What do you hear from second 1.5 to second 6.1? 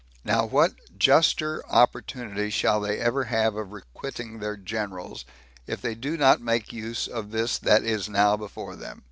opportunity shall they ever have of requiting their generals, if they